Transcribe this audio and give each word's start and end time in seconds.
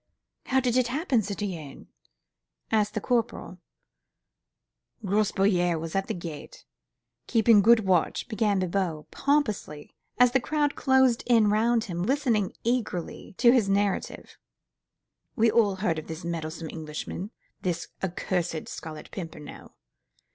"How 0.47 0.59
did 0.59 0.77
it 0.77 0.87
happen, 0.87 1.21
citoyen?" 1.21 1.85
asked 2.71 2.95
the 2.95 2.99
corporal. 3.01 3.59
"Grospierre 5.05 5.77
was 5.77 5.95
at 5.95 6.07
the 6.07 6.15
gate, 6.15 6.65
keeping 7.27 7.61
good 7.61 7.81
watch," 7.81 8.27
began 8.27 8.57
Bibot, 8.59 9.11
pompously, 9.11 9.93
as 10.17 10.31
the 10.31 10.39
crowd 10.39 10.75
closed 10.75 11.21
in 11.27 11.51
round 11.51 11.83
him, 11.83 12.01
listening 12.01 12.53
eagerly 12.63 13.35
to 13.37 13.51
his 13.51 13.69
narrative. 13.69 14.39
"We've 15.35 15.53
all 15.53 15.75
heard 15.75 15.99
of 15.99 16.07
this 16.07 16.25
meddlesome 16.25 16.71
Englishman, 16.71 17.29
this 17.61 17.89
accursed 18.01 18.69
Scarlet 18.69 19.11
Pimpernel. 19.11 19.75